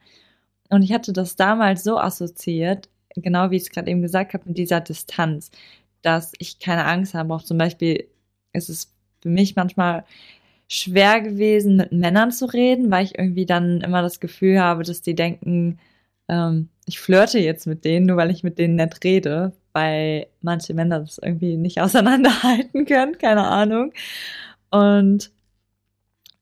Und 0.69 0.83
ich 0.83 0.93
hatte 0.93 1.13
das 1.13 1.37
damals 1.37 1.85
so 1.85 1.99
assoziiert, 1.99 2.89
genau 3.15 3.51
wie 3.51 3.57
ich 3.57 3.65
es 3.65 3.71
gerade 3.71 3.91
eben 3.91 4.03
gesagt 4.03 4.35
habe, 4.35 4.45
mit 4.47 4.59
dieser 4.59 4.81
Distanz, 4.81 5.51
dass 6.03 6.33
ich 6.39 6.59
keine 6.59 6.85
Angst 6.85 7.15
haben 7.15 7.29
brauche. 7.29 7.45
Zum 7.45 7.59
Beispiel 7.59 8.09
ist 8.53 8.69
es 8.69 8.96
für 9.27 9.31
mich 9.31 9.57
manchmal 9.57 10.05
schwer 10.69 11.21
gewesen, 11.21 11.77
mit 11.77 11.91
Männern 11.91 12.31
zu 12.31 12.47
reden, 12.47 12.93
weil 12.93 13.05
ich 13.05 13.19
irgendwie 13.19 13.45
dann 13.45 13.81
immer 13.81 14.03
das 14.03 14.21
Gefühl 14.21 14.61
habe, 14.61 14.85
dass 14.85 15.03
die 15.03 15.17
denken, 15.17 15.81
ähm, 16.29 16.69
ich 16.87 17.01
flirte 17.01 17.41
jetzt 17.41 17.67
mit 17.67 17.85
denen, 17.85 18.07
nur 18.07 18.17
weil 18.17 18.31
ich 18.31 18.45
mit 18.45 18.59
denen 18.59 18.77
nicht 18.77 19.03
rede, 19.03 19.53
weil 19.73 20.29
manche 20.43 20.75
Männer 20.75 21.01
das 21.01 21.19
irgendwie 21.19 21.57
nicht 21.57 21.81
auseinanderhalten 21.83 22.87
können, 22.87 23.19
keine 23.19 23.45
Ahnung. 23.49 23.93
Und 24.71 25.31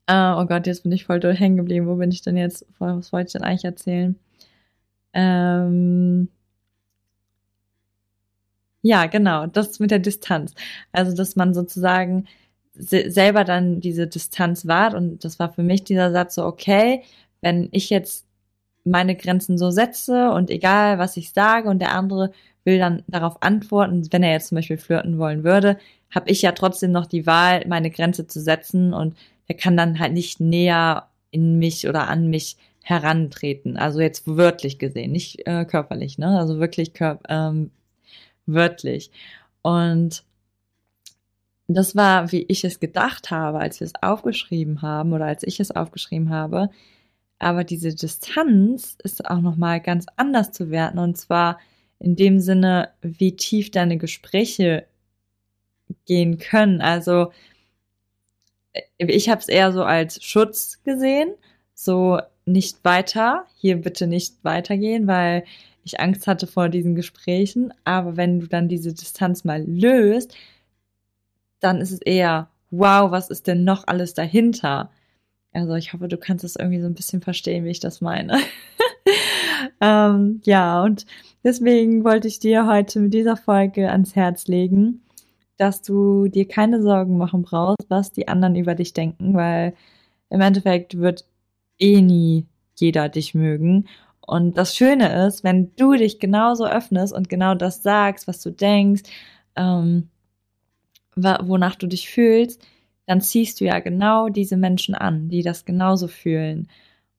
Uh, 0.09 0.37
oh 0.39 0.45
Gott, 0.45 0.67
jetzt 0.67 0.83
bin 0.83 0.91
ich 0.91 1.05
voll 1.05 1.19
hängen 1.33 1.57
geblieben. 1.57 1.87
Wo 1.87 1.95
bin 1.95 2.11
ich 2.11 2.21
denn 2.21 2.37
jetzt? 2.37 2.63
Was 2.77 3.11
wollte 3.11 3.27
ich 3.27 3.33
denn 3.33 3.41
eigentlich 3.43 3.65
erzählen? 3.65 4.15
Ähm 5.13 6.29
ja, 8.83 9.07
genau, 9.07 9.47
das 9.47 9.79
mit 9.79 9.89
der 9.89 9.97
Distanz. 9.99 10.53
Also, 10.91 11.15
dass 11.15 11.35
man 11.35 11.55
sozusagen 11.55 12.27
se 12.77 13.09
selber 13.11 13.43
dann 13.43 13.79
diese 13.81 14.07
Distanz 14.07 14.67
wahrt. 14.67 14.93
Und 14.93 15.23
das 15.23 15.39
war 15.39 15.53
für 15.53 15.63
mich 15.63 15.83
dieser 15.83 16.11
Satz 16.11 16.35
so, 16.35 16.45
okay, 16.45 17.03
wenn 17.41 17.69
ich 17.71 17.89
jetzt 17.89 18.25
meine 18.83 19.15
Grenzen 19.15 19.57
so 19.57 19.71
setze 19.71 20.31
und 20.31 20.49
egal, 20.49 20.99
was 20.99 21.17
ich 21.17 21.31
sage 21.31 21.69
und 21.69 21.79
der 21.79 21.93
andere 21.93 22.31
will 22.63 22.79
dann 22.79 23.03
darauf 23.07 23.41
antworten, 23.41 24.07
wenn 24.11 24.23
er 24.23 24.33
jetzt 24.33 24.49
zum 24.49 24.57
Beispiel 24.57 24.77
flirten 24.77 25.17
wollen 25.17 25.43
würde, 25.43 25.77
habe 26.11 26.29
ich 26.29 26.41
ja 26.41 26.51
trotzdem 26.51 26.91
noch 26.91 27.05
die 27.05 27.25
Wahl, 27.25 27.65
meine 27.67 27.91
Grenze 27.91 28.27
zu 28.27 28.39
setzen 28.39 28.93
und 28.93 29.15
er 29.47 29.55
kann 29.55 29.77
dann 29.77 29.99
halt 29.99 30.13
nicht 30.13 30.39
näher 30.39 31.07
in 31.31 31.59
mich 31.59 31.87
oder 31.87 32.07
an 32.09 32.29
mich 32.29 32.57
herantreten. 32.83 33.77
Also 33.77 33.99
jetzt 33.99 34.27
wörtlich 34.27 34.79
gesehen, 34.79 35.11
nicht 35.11 35.45
äh, 35.47 35.65
körperlich, 35.65 36.17
ne? 36.17 36.39
Also 36.39 36.59
wirklich 36.59 36.93
kör 36.93 37.19
ähm, 37.29 37.71
wörtlich. 38.45 39.11
Und 39.61 40.23
das 41.67 41.95
war, 41.95 42.31
wie 42.31 42.43
ich 42.47 42.63
es 42.63 42.79
gedacht 42.79 43.31
habe, 43.31 43.59
als 43.59 43.79
wir 43.79 43.85
es 43.85 43.93
aufgeschrieben 44.01 44.81
haben 44.81 45.13
oder 45.13 45.25
als 45.25 45.43
ich 45.43 45.59
es 45.59 45.71
aufgeschrieben 45.71 46.29
habe. 46.29 46.69
Aber 47.39 47.63
diese 47.63 47.93
Distanz 47.93 48.97
ist 49.03 49.25
auch 49.29 49.41
nochmal 49.41 49.81
ganz 49.81 50.05
anders 50.15 50.51
zu 50.51 50.69
werten. 50.69 50.99
Und 50.99 51.17
zwar 51.17 51.59
in 51.99 52.15
dem 52.15 52.39
Sinne, 52.39 52.89
wie 53.01 53.35
tief 53.35 53.71
deine 53.71 53.97
Gespräche 53.97 54.85
gehen 56.05 56.37
können. 56.37 56.81
Also 56.81 57.31
ich 58.97 59.29
habe 59.29 59.41
es 59.41 59.47
eher 59.47 59.71
so 59.71 59.83
als 59.83 60.23
Schutz 60.23 60.81
gesehen, 60.83 61.33
so 61.73 62.19
nicht 62.45 62.83
weiter, 62.83 63.45
hier 63.55 63.77
bitte 63.77 64.07
nicht 64.07 64.43
weitergehen, 64.43 65.07
weil 65.07 65.45
ich 65.83 65.99
Angst 65.99 66.27
hatte 66.27 66.47
vor 66.47 66.69
diesen 66.69 66.95
Gesprächen. 66.95 67.73
Aber 67.83 68.17
wenn 68.17 68.39
du 68.39 68.47
dann 68.47 68.67
diese 68.67 68.93
Distanz 68.93 69.43
mal 69.43 69.63
löst, 69.63 70.35
dann 71.59 71.81
ist 71.81 71.91
es 71.91 72.01
eher, 72.01 72.49
wow, 72.71 73.11
was 73.11 73.29
ist 73.29 73.47
denn 73.47 73.63
noch 73.63 73.87
alles 73.87 74.13
dahinter? 74.13 74.89
Also 75.53 75.75
ich 75.75 75.93
hoffe, 75.93 76.07
du 76.07 76.17
kannst 76.17 76.43
das 76.43 76.55
irgendwie 76.57 76.81
so 76.81 76.87
ein 76.87 76.95
bisschen 76.95 77.21
verstehen, 77.21 77.63
wie 77.65 77.69
ich 77.69 77.79
das 77.79 78.01
meine. 78.01 78.39
ähm, 79.81 80.41
ja, 80.43 80.83
und 80.83 81.05
deswegen 81.43 82.03
wollte 82.03 82.27
ich 82.27 82.39
dir 82.39 82.67
heute 82.67 82.99
mit 82.99 83.13
dieser 83.13 83.37
Folge 83.37 83.89
ans 83.89 84.15
Herz 84.15 84.47
legen, 84.47 85.01
dass 85.57 85.81
du 85.81 86.27
dir 86.27 86.47
keine 86.47 86.81
Sorgen 86.81 87.17
machen 87.17 87.43
brauchst, 87.43 87.89
was 87.89 88.11
die 88.11 88.27
anderen 88.27 88.55
über 88.55 88.75
dich 88.75 88.93
denken, 88.93 89.33
weil 89.33 89.73
im 90.29 90.41
Endeffekt 90.41 90.97
wird 90.97 91.25
eh 91.79 92.01
nie 92.01 92.47
jeder 92.75 93.09
dich 93.09 93.33
mögen. 93.33 93.87
Und 94.19 94.57
das 94.57 94.75
Schöne 94.75 95.25
ist, 95.27 95.43
wenn 95.43 95.73
du 95.75 95.93
dich 95.93 96.19
genauso 96.19 96.65
öffnest 96.65 97.13
und 97.13 97.29
genau 97.29 97.55
das 97.55 97.83
sagst, 97.83 98.27
was 98.27 98.41
du 98.41 98.49
denkst, 98.51 99.03
ähm, 99.55 100.09
wonach 101.15 101.75
du 101.75 101.87
dich 101.87 102.09
fühlst, 102.09 102.65
dann 103.07 103.21
ziehst 103.21 103.61
du 103.61 103.65
ja 103.65 103.79
genau 103.79 104.29
diese 104.29 104.57
Menschen 104.57 104.95
an, 104.95 105.29
die 105.29 105.43
das 105.43 105.65
genauso 105.65 106.07
fühlen. 106.07 106.67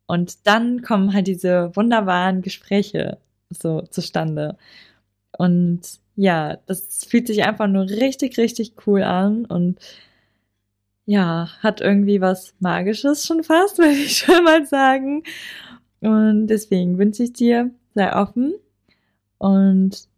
Und 0.06 0.46
dann 0.46 0.82
kommen 0.82 1.12
halt 1.12 1.26
diese 1.26 1.74
wunderbaren 1.74 2.42
Gespräche 2.42 3.18
so 3.50 3.82
zustande. 3.82 4.56
Und 5.38 5.80
ja, 6.16 6.56
das 6.66 7.04
fühlt 7.04 7.26
sich 7.26 7.44
einfach 7.44 7.68
nur 7.68 7.88
richtig, 7.88 8.38
richtig 8.38 8.74
cool 8.86 9.02
an 9.02 9.44
und 9.44 9.78
ja, 11.04 11.48
hat 11.60 11.80
irgendwie 11.80 12.20
was 12.20 12.54
Magisches 12.58 13.26
schon 13.26 13.44
fast, 13.44 13.78
würde 13.78 13.92
ich 13.92 14.18
schon 14.18 14.44
mal 14.44 14.66
sagen. 14.66 15.22
Und 16.00 16.48
deswegen 16.48 16.98
wünsche 16.98 17.24
ich 17.24 17.32
dir, 17.32 17.70
sei 17.94 18.14
offen 18.14 18.54
und 19.38 20.08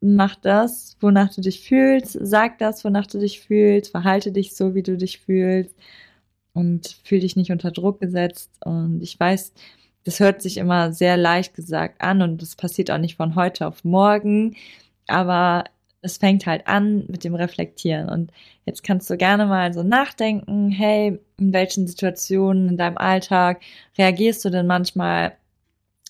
mach 0.00 0.36
das, 0.36 0.96
wonach 1.00 1.34
du 1.34 1.40
dich 1.40 1.60
fühlst, 1.60 2.18
sag 2.20 2.58
das, 2.58 2.84
wonach 2.84 3.06
du 3.06 3.18
dich 3.18 3.40
fühlst, 3.40 3.90
verhalte 3.90 4.32
dich 4.32 4.54
so, 4.54 4.74
wie 4.74 4.82
du 4.82 4.96
dich 4.96 5.20
fühlst 5.20 5.74
und 6.54 6.98
fühl 7.04 7.20
dich 7.20 7.36
nicht 7.36 7.50
unter 7.52 7.70
Druck 7.70 8.00
gesetzt. 8.00 8.50
Und 8.64 9.02
ich 9.02 9.18
weiß, 9.18 9.52
das 10.04 10.20
hört 10.20 10.42
sich 10.42 10.56
immer 10.58 10.92
sehr 10.92 11.16
leicht 11.16 11.54
gesagt 11.54 12.00
an 12.00 12.22
und 12.22 12.42
das 12.42 12.56
passiert 12.56 12.90
auch 12.90 12.98
nicht 12.98 13.16
von 13.16 13.34
heute 13.34 13.66
auf 13.66 13.84
morgen 13.84 14.56
aber 15.08 15.64
es 16.00 16.18
fängt 16.18 16.46
halt 16.46 16.68
an 16.68 17.04
mit 17.08 17.24
dem 17.24 17.34
Reflektieren. 17.34 18.08
Und 18.08 18.30
jetzt 18.64 18.84
kannst 18.84 19.10
du 19.10 19.16
gerne 19.16 19.46
mal 19.46 19.74
so 19.74 19.82
nachdenken, 19.82 20.70
hey, 20.70 21.18
in 21.38 21.52
welchen 21.52 21.88
Situationen 21.88 22.68
in 22.68 22.76
deinem 22.76 22.98
Alltag 22.98 23.60
reagierst 23.98 24.44
du 24.44 24.50
denn 24.50 24.66
manchmal 24.68 25.32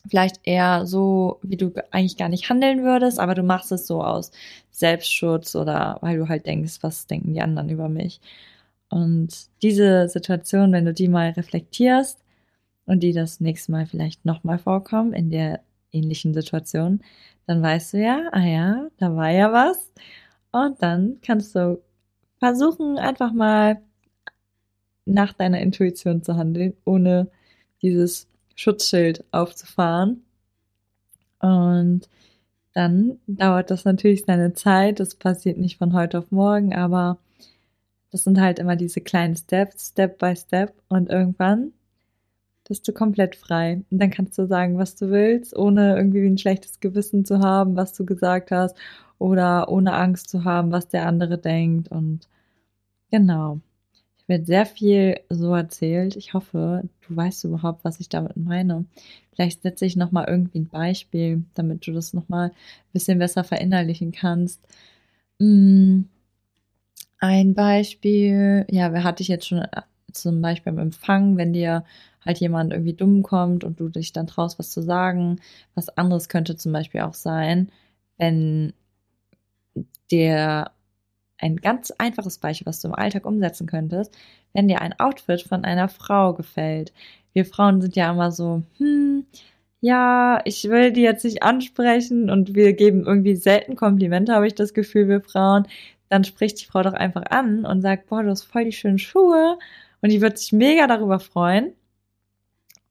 vielleicht 0.08 0.40
eher 0.44 0.86
so, 0.86 1.38
wie 1.42 1.56
du 1.56 1.72
eigentlich 1.90 2.16
gar 2.16 2.28
nicht 2.28 2.48
handeln 2.48 2.82
würdest, 2.84 3.18
aber 3.20 3.34
du 3.34 3.42
machst 3.42 3.72
es 3.72 3.86
so 3.86 4.02
aus 4.02 4.30
Selbstschutz 4.70 5.54
oder 5.54 5.98
weil 6.00 6.18
du 6.18 6.28
halt 6.28 6.46
denkst, 6.46 6.78
was 6.82 7.06
denken 7.06 7.34
die 7.34 7.42
anderen 7.42 7.68
über 7.68 7.88
mich. 7.88 8.20
Und 8.90 9.48
diese 9.62 10.08
Situation, 10.08 10.72
wenn 10.72 10.84
du 10.86 10.94
die 10.94 11.08
mal 11.08 11.30
reflektierst 11.30 12.24
und 12.86 13.00
die 13.02 13.12
das 13.12 13.40
nächste 13.40 13.72
Mal 13.72 13.86
vielleicht 13.86 14.24
nochmal 14.24 14.58
vorkommen 14.58 15.12
in 15.12 15.30
der 15.30 15.60
ähnlichen 15.92 16.34
Situation, 16.34 17.02
dann 17.46 17.62
weißt 17.62 17.94
du 17.94 17.98
ja, 17.98 18.28
ah 18.32 18.44
ja, 18.44 18.88
da 18.98 19.14
war 19.16 19.30
ja 19.30 19.52
was. 19.52 19.92
Und 20.52 20.82
dann 20.82 21.18
kannst 21.22 21.54
du 21.54 21.82
versuchen, 22.38 22.98
einfach 22.98 23.32
mal 23.32 23.80
nach 25.04 25.32
deiner 25.32 25.60
Intuition 25.60 26.22
zu 26.22 26.36
handeln, 26.36 26.74
ohne 26.84 27.28
dieses 27.82 28.27
Schutzschild 28.58 29.24
aufzufahren. 29.30 30.24
Und 31.38 32.08
dann 32.74 33.18
dauert 33.28 33.70
das 33.70 33.84
natürlich 33.84 34.24
seine 34.24 34.52
Zeit. 34.52 34.98
Das 34.98 35.14
passiert 35.14 35.58
nicht 35.58 35.78
von 35.78 35.92
heute 35.92 36.18
auf 36.18 36.32
morgen, 36.32 36.74
aber 36.74 37.18
das 38.10 38.24
sind 38.24 38.40
halt 38.40 38.58
immer 38.58 38.74
diese 38.74 39.00
kleinen 39.00 39.36
Steps, 39.36 39.90
Step 39.90 40.18
by 40.18 40.34
Step. 40.34 40.74
Und 40.88 41.08
irgendwann 41.08 41.72
bist 42.66 42.88
du 42.88 42.92
komplett 42.92 43.36
frei. 43.36 43.84
Und 43.92 43.98
dann 44.00 44.10
kannst 44.10 44.36
du 44.36 44.46
sagen, 44.48 44.76
was 44.76 44.96
du 44.96 45.10
willst, 45.10 45.56
ohne 45.56 45.96
irgendwie 45.96 46.26
ein 46.26 46.36
schlechtes 46.36 46.80
Gewissen 46.80 47.24
zu 47.24 47.38
haben, 47.38 47.76
was 47.76 47.92
du 47.92 48.04
gesagt 48.04 48.50
hast, 48.50 48.76
oder 49.20 49.68
ohne 49.68 49.92
Angst 49.92 50.30
zu 50.30 50.42
haben, 50.42 50.72
was 50.72 50.88
der 50.88 51.06
andere 51.06 51.38
denkt. 51.38 51.92
Und 51.92 52.28
genau. 53.12 53.60
Werde 54.28 54.44
sehr 54.46 54.66
viel 54.66 55.20
so 55.30 55.54
erzählt. 55.54 56.16
Ich 56.16 56.34
hoffe, 56.34 56.84
du 57.08 57.16
weißt 57.16 57.44
überhaupt, 57.44 57.84
was 57.84 58.00
ich 58.00 58.08
damit 58.10 58.36
meine. 58.36 58.84
Vielleicht 59.34 59.62
setze 59.62 59.86
ich 59.86 59.96
nochmal 59.96 60.26
irgendwie 60.28 60.60
ein 60.60 60.68
Beispiel, 60.68 61.44
damit 61.54 61.86
du 61.86 61.92
das 61.92 62.14
nochmal 62.14 62.50
ein 62.50 62.54
bisschen 62.92 63.18
besser 63.18 63.44
verinnerlichen 63.44 64.12
kannst. 64.12 64.60
Mm, 65.40 66.02
ein 67.20 67.54
Beispiel, 67.54 68.66
ja, 68.70 68.92
wer 68.92 69.04
hatte 69.04 69.22
ich 69.22 69.28
jetzt 69.28 69.46
schon 69.48 69.64
zum 70.12 70.40
Beispiel 70.40 70.72
beim 70.72 70.86
Empfang, 70.86 71.36
wenn 71.36 71.52
dir 71.52 71.84
halt 72.24 72.38
jemand 72.38 72.72
irgendwie 72.72 72.94
dumm 72.94 73.22
kommt 73.22 73.64
und 73.64 73.80
du 73.80 73.88
dich 73.88 74.12
dann 74.12 74.26
traust, 74.26 74.58
was 74.58 74.70
zu 74.70 74.82
sagen. 74.82 75.40
Was 75.74 75.88
anderes 75.90 76.28
könnte 76.28 76.56
zum 76.56 76.72
Beispiel 76.72 77.00
auch 77.02 77.14
sein, 77.14 77.70
wenn 78.18 78.72
der 80.10 80.70
ein 81.38 81.56
ganz 81.56 81.90
einfaches 81.92 82.38
Beispiel, 82.38 82.66
was 82.66 82.80
du 82.80 82.88
im 82.88 82.94
Alltag 82.94 83.26
umsetzen 83.26 83.66
könntest, 83.66 84.16
wenn 84.52 84.68
dir 84.68 84.80
ein 84.80 84.98
Outfit 84.98 85.42
von 85.42 85.64
einer 85.64 85.88
Frau 85.88 86.34
gefällt. 86.34 86.92
Wir 87.32 87.44
Frauen 87.44 87.80
sind 87.80 87.96
ja 87.96 88.10
immer 88.10 88.32
so, 88.32 88.62
hm, 88.78 89.26
ja, 89.80 90.40
ich 90.44 90.64
will 90.64 90.92
die 90.92 91.02
jetzt 91.02 91.24
nicht 91.24 91.42
ansprechen 91.42 92.30
und 92.30 92.54
wir 92.54 92.72
geben 92.72 93.04
irgendwie 93.06 93.36
selten 93.36 93.76
Komplimente, 93.76 94.34
habe 94.34 94.46
ich 94.46 94.54
das 94.54 94.74
Gefühl, 94.74 95.08
wir 95.08 95.20
Frauen. 95.20 95.66
Dann 96.08 96.24
spricht 96.24 96.60
die 96.60 96.64
Frau 96.66 96.82
doch 96.82 96.94
einfach 96.94 97.24
an 97.30 97.64
und 97.64 97.82
sagt, 97.82 98.08
boah, 98.08 98.22
du 98.22 98.30
hast 98.30 98.44
voll 98.44 98.64
die 98.64 98.72
schönen 98.72 98.98
Schuhe 98.98 99.58
und 100.00 100.10
die 100.10 100.20
wird 100.20 100.38
sich 100.38 100.52
mega 100.52 100.86
darüber 100.86 101.20
freuen. 101.20 101.72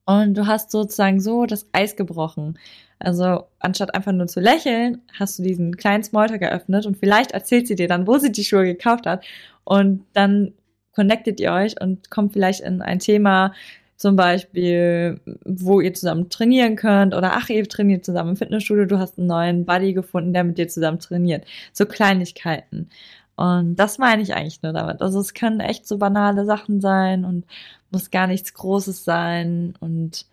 Und 0.06 0.34
du 0.38 0.46
hast 0.46 0.70
sozusagen 0.70 1.20
so 1.20 1.44
das 1.44 1.66
Eis 1.72 1.94
gebrochen. 1.96 2.58
Also 2.98 3.44
anstatt 3.60 3.94
einfach 3.94 4.12
nur 4.12 4.26
zu 4.26 4.40
lächeln, 4.40 5.02
hast 5.18 5.38
du 5.38 5.42
diesen 5.42 5.76
kleinen 5.76 6.02
Smalltalk 6.02 6.40
geöffnet 6.40 6.86
und 6.86 6.96
vielleicht 6.96 7.32
erzählt 7.32 7.68
sie 7.68 7.76
dir 7.76 7.88
dann, 7.88 8.06
wo 8.06 8.18
sie 8.18 8.32
die 8.32 8.44
Schuhe 8.44 8.64
gekauft 8.64 9.06
hat. 9.06 9.24
Und 9.64 10.04
dann 10.14 10.54
connectet 10.92 11.40
ihr 11.40 11.52
euch 11.52 11.80
und 11.80 12.10
kommt 12.10 12.32
vielleicht 12.32 12.60
in 12.60 12.82
ein 12.82 12.98
Thema, 12.98 13.52
zum 13.96 14.14
Beispiel, 14.14 15.20
wo 15.44 15.80
ihr 15.80 15.92
zusammen 15.92 16.30
trainieren 16.30 16.76
könnt 16.76 17.14
oder 17.14 17.32
ach, 17.34 17.48
ihr 17.48 17.68
trainiert 17.68 18.04
zusammen 18.04 18.30
im 18.30 18.36
Fitnessstudio, 18.36 18.86
du 18.86 18.98
hast 18.98 19.18
einen 19.18 19.26
neuen 19.26 19.66
Buddy 19.66 19.92
gefunden, 19.92 20.32
der 20.32 20.44
mit 20.44 20.56
dir 20.56 20.68
zusammen 20.68 21.00
trainiert. 21.00 21.44
So 21.72 21.84
Kleinigkeiten. 21.84 22.90
Und 23.34 23.76
das 23.76 23.98
meine 23.98 24.22
ich 24.22 24.34
eigentlich 24.34 24.62
nur 24.62 24.72
damit. 24.72 25.02
Also 25.02 25.20
es 25.20 25.34
können 25.34 25.60
echt 25.60 25.86
so 25.86 25.98
banale 25.98 26.44
Sachen 26.44 26.80
sein 26.80 27.24
und 27.24 27.44
muss 27.90 28.10
gar 28.10 28.28
nichts 28.28 28.54
Großes 28.54 29.04
sein. 29.04 29.74
Und 29.80 30.26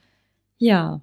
ja, 0.58 1.02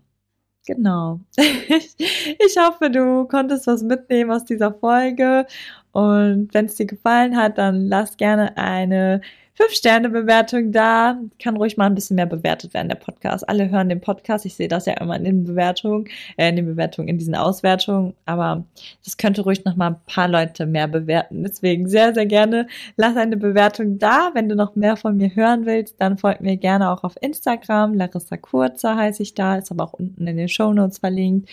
genau. 0.66 1.20
ich 1.36 2.56
hoffe, 2.58 2.90
du 2.90 3.26
konntest 3.26 3.66
was 3.66 3.82
mitnehmen 3.82 4.30
aus 4.30 4.44
dieser 4.44 4.72
Folge. 4.72 5.46
Und 5.92 6.52
wenn 6.54 6.66
es 6.66 6.76
dir 6.76 6.86
gefallen 6.86 7.36
hat, 7.36 7.58
dann 7.58 7.86
lass 7.86 8.16
gerne 8.16 8.56
eine 8.56 9.20
5-Sterne-Bewertung 9.58 10.72
da. 10.72 11.20
Kann 11.38 11.56
ruhig 11.56 11.76
mal 11.76 11.86
ein 11.86 11.94
bisschen 11.94 12.16
mehr 12.16 12.26
bewertet 12.26 12.72
werden, 12.72 12.88
der 12.88 12.96
Podcast. 12.96 13.46
Alle 13.48 13.70
hören 13.70 13.90
den 13.90 14.00
Podcast. 14.00 14.46
Ich 14.46 14.54
sehe 14.54 14.68
das 14.68 14.86
ja 14.86 14.94
immer 14.94 15.16
in 15.16 15.24
den 15.24 15.44
Bewertungen, 15.44 16.08
äh, 16.36 16.48
in 16.48 16.56
den 16.56 16.66
Bewertungen, 16.66 17.08
in 17.08 17.18
diesen 17.18 17.34
Auswertungen. 17.34 18.14
Aber 18.24 18.64
das 19.04 19.18
könnte 19.18 19.42
ruhig 19.42 19.64
noch 19.64 19.76
mal 19.76 19.88
ein 19.88 20.00
paar 20.06 20.28
Leute 20.28 20.64
mehr 20.64 20.88
bewerten. 20.88 21.42
Deswegen 21.42 21.88
sehr, 21.88 22.14
sehr 22.14 22.26
gerne 22.26 22.66
lass 22.96 23.16
eine 23.16 23.36
Bewertung 23.36 23.98
da. 23.98 24.30
Wenn 24.32 24.48
du 24.48 24.56
noch 24.56 24.74
mehr 24.74 24.96
von 24.96 25.16
mir 25.16 25.34
hören 25.34 25.66
willst, 25.66 26.00
dann 26.00 26.16
folgt 26.16 26.40
mir 26.40 26.56
gerne 26.56 26.90
auch 26.90 27.04
auf 27.04 27.14
Instagram. 27.20 27.94
Larissa 27.94 28.38
Kurzer 28.38 28.96
heiße 28.96 29.22
ich 29.22 29.34
da. 29.34 29.56
Ist 29.56 29.70
aber 29.70 29.84
auch 29.84 29.92
unten 29.92 30.26
in 30.26 30.36
den 30.38 30.48
Show 30.48 30.72
Notes 30.72 30.98
verlinkt. 30.98 31.50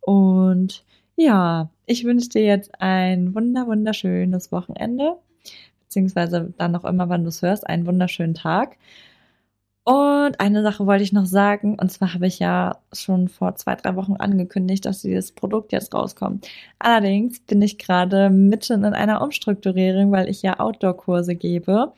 Und 0.00 0.84
ja, 1.16 1.68
ich 1.86 2.04
wünsche 2.04 2.28
dir 2.28 2.44
jetzt 2.44 2.70
ein 2.80 3.34
wunder, 3.34 3.66
wunderschönes 3.66 4.52
Wochenende 4.52 5.16
beziehungsweise 5.90 6.54
dann 6.56 6.70
noch 6.70 6.84
immer, 6.84 7.08
wann 7.08 7.24
du 7.24 7.30
es 7.30 7.42
hörst, 7.42 7.66
einen 7.66 7.84
wunderschönen 7.84 8.34
Tag. 8.34 8.76
Und 9.82 10.38
eine 10.38 10.62
Sache 10.62 10.86
wollte 10.86 11.02
ich 11.02 11.12
noch 11.12 11.26
sagen, 11.26 11.76
und 11.80 11.90
zwar 11.90 12.14
habe 12.14 12.28
ich 12.28 12.38
ja 12.38 12.78
schon 12.92 13.28
vor 13.28 13.56
zwei, 13.56 13.74
drei 13.74 13.96
Wochen 13.96 14.14
angekündigt, 14.14 14.86
dass 14.86 15.02
dieses 15.02 15.32
Produkt 15.32 15.72
jetzt 15.72 15.92
rauskommt. 15.92 16.46
Allerdings 16.78 17.40
bin 17.40 17.60
ich 17.60 17.76
gerade 17.76 18.30
mitten 18.30 18.84
in 18.84 18.94
einer 18.94 19.20
Umstrukturierung, 19.20 20.12
weil 20.12 20.28
ich 20.28 20.42
ja 20.42 20.60
Outdoor-Kurse 20.60 21.34
gebe, 21.34 21.92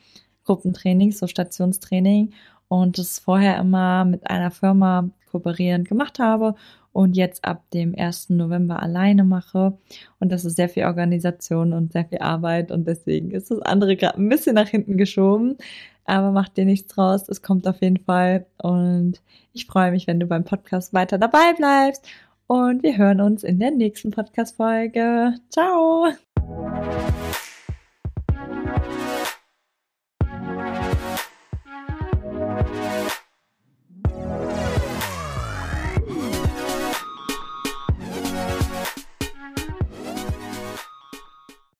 Gruppentraining, 0.45 1.11
so 1.11 1.27
Stationstraining 1.27 2.33
und 2.69 2.97
das 2.97 3.19
vorher 3.19 3.57
immer 3.59 4.05
mit 4.05 4.27
einer 4.27 4.49
Firma 4.49 5.09
kooperierend 5.29 5.87
gemacht 5.87 6.17
habe 6.17 6.55
und 6.93 7.17
jetzt 7.17 7.43
ab 7.43 7.63
dem 7.73 7.93
1. 7.97 8.29
November 8.29 8.81
alleine 8.81 9.23
mache. 9.23 9.77
Und 10.19 10.31
das 10.31 10.45
ist 10.45 10.55
sehr 10.55 10.69
viel 10.69 10.85
Organisation 10.85 11.73
und 11.73 11.91
sehr 11.91 12.05
viel 12.05 12.19
Arbeit 12.19 12.71
und 12.71 12.87
deswegen 12.87 13.31
ist 13.31 13.51
das 13.51 13.61
andere 13.61 13.97
gerade 13.97 14.19
ein 14.19 14.29
bisschen 14.29 14.55
nach 14.55 14.69
hinten 14.69 14.97
geschoben. 14.97 15.57
Aber 16.05 16.31
macht 16.31 16.57
dir 16.57 16.65
nichts 16.65 16.93
draus, 16.93 17.27
es 17.29 17.41
kommt 17.41 17.67
auf 17.67 17.81
jeden 17.81 17.97
Fall. 17.97 18.45
Und 18.61 19.21
ich 19.53 19.65
freue 19.65 19.91
mich, 19.91 20.07
wenn 20.07 20.19
du 20.19 20.27
beim 20.27 20.43
Podcast 20.43 20.93
weiter 20.93 21.17
dabei 21.17 21.53
bleibst. 21.57 22.05
Und 22.47 22.83
wir 22.83 22.97
hören 22.97 23.21
uns 23.21 23.43
in 23.43 23.59
der 23.59 23.71
nächsten 23.71 24.11
Podcast-Folge. 24.11 25.35
Ciao! 25.49 26.13